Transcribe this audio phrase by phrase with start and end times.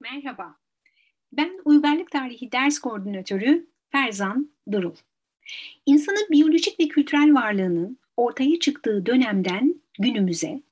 [0.00, 0.56] Merhaba,
[1.32, 4.94] ben Uygarlık Tarihi Ders Koordinatörü Ferzan Durul.
[5.86, 10.62] İnsanın biyolojik ve kültürel varlığının ortaya çıktığı dönemden günümüze,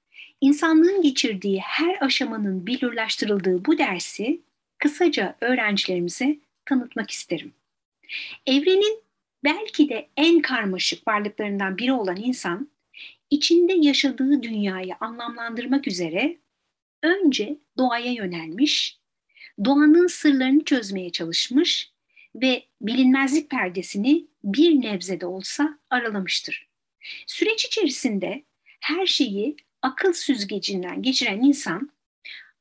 [0.41, 4.41] insanlığın geçirdiği her aşamanın bilirlaştırıldığı bu dersi
[4.79, 7.53] kısaca öğrencilerimize tanıtmak isterim.
[8.47, 9.01] Evrenin
[9.45, 12.69] belki de en karmaşık varlıklarından biri olan insan,
[13.31, 16.37] içinde yaşadığı dünyayı anlamlandırmak üzere
[17.03, 18.99] önce doğaya yönelmiş
[19.65, 21.91] doğanın sırlarını çözmeye çalışmış
[22.35, 26.69] ve bilinmezlik perdesini bir nebze de olsa aralamıştır.
[27.27, 28.45] Süreç içerisinde
[28.81, 31.91] her şeyi akıl süzgecinden geçiren insan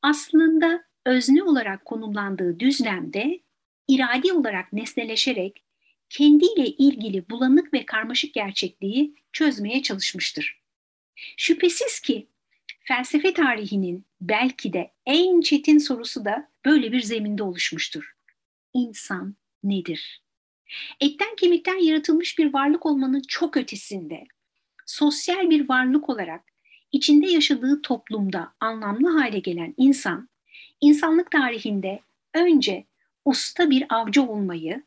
[0.02, 3.39] aslında özne olarak konumlandığı düzlemde
[3.88, 5.64] iradi olarak nesneleşerek
[6.09, 10.62] kendiyle ilgili bulanık ve karmaşık gerçekliği çözmeye çalışmıştır.
[11.38, 12.27] Şüphesiz ki
[12.88, 18.16] felsefe tarihinin belki de en çetin sorusu da böyle bir zeminde oluşmuştur.
[18.73, 20.22] İnsan nedir?
[21.00, 24.23] Etten kemikten yaratılmış bir varlık olmanın çok ötesinde,
[24.86, 26.44] sosyal bir varlık olarak
[26.92, 30.30] içinde yaşadığı toplumda anlamlı hale gelen insan,
[30.81, 31.99] insanlık tarihinde
[32.33, 32.86] önce
[33.25, 34.83] usta bir avcı olmayı,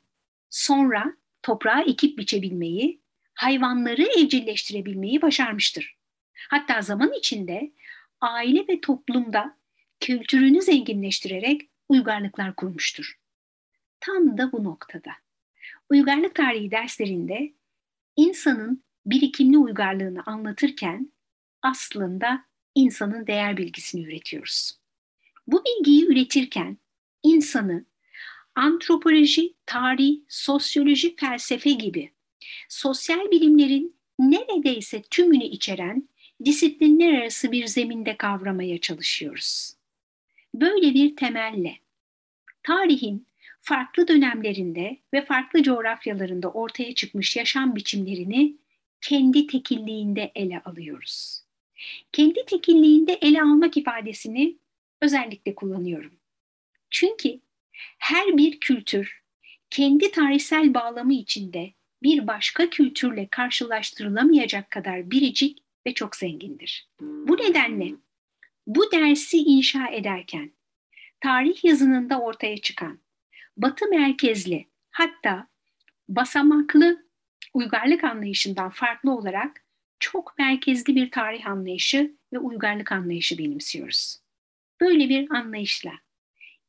[0.51, 3.01] sonra toprağa ekip biçebilmeyi,
[3.35, 5.98] hayvanları evcilleştirebilmeyi başarmıştır.
[6.51, 7.73] Hatta zaman içinde
[8.21, 9.59] aile ve toplumda
[10.01, 13.19] kültürünü zenginleştirerek uygarlıklar kurmuştur.
[14.01, 15.11] Tam da bu noktada.
[15.91, 17.53] Uygarlık tarihi derslerinde
[18.17, 21.13] insanın birikimli uygarlığını anlatırken
[21.63, 24.79] aslında insanın değer bilgisini üretiyoruz.
[25.47, 26.79] Bu bilgiyi üretirken
[27.23, 27.85] insanı
[28.55, 32.13] antropoloji, tarih, sosyoloji, felsefe gibi
[32.69, 36.08] sosyal bilimlerin neredeyse tümünü içeren
[36.45, 39.75] disiplinler arası bir zeminde kavramaya çalışıyoruz.
[40.55, 41.79] Böyle bir temelle
[42.63, 43.27] tarihin
[43.61, 48.57] farklı dönemlerinde ve farklı coğrafyalarında ortaya çıkmış yaşam biçimlerini
[49.01, 51.43] kendi tekilliğinde ele alıyoruz.
[52.13, 54.57] Kendi tekilliğinde ele almak ifadesini
[55.01, 56.13] özellikle kullanıyorum.
[56.91, 57.41] Çünkü
[57.99, 59.23] her bir kültür
[59.71, 66.89] kendi tarihsel bağlamı içinde bir başka kültürle karşılaştırılamayacak kadar biricik ve çok zengindir.
[67.01, 67.95] Bu nedenle
[68.67, 70.53] bu dersi inşa ederken
[71.21, 72.99] tarih yazınında ortaya çıkan
[73.57, 75.49] batı merkezli hatta
[76.09, 77.07] basamaklı
[77.55, 79.65] uygarlık anlayışından farklı olarak
[79.99, 84.17] çok merkezli bir tarih anlayışı ve uygarlık anlayışı benimsiyoruz.
[84.81, 85.93] Böyle bir anlayışla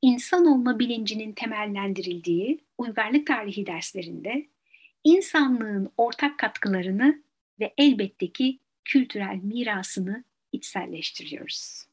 [0.02, 4.48] insan olma bilincinin temellendirildiği uygarlık tarihi derslerinde
[5.04, 7.24] insanlığın ortak katkılarını
[7.60, 8.60] ve elbette ki
[8.90, 11.89] kültürel mirasını içselleştiriyoruz.